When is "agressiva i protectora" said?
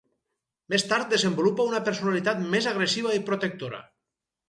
2.75-3.87